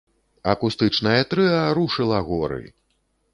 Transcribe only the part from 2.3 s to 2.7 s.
горы!